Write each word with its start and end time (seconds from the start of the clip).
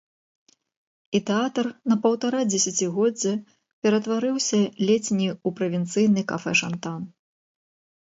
І 1.19 1.19
тэатр 1.27 1.69
на 1.91 1.97
паўтара 2.07 2.41
дзесяцігоддзя 2.53 3.35
ператварыўся 3.83 4.59
ледзь 4.85 5.11
не 5.21 5.29
ў 5.47 5.63
правінцыйны 5.63 6.21
кафэшантан. 6.37 7.01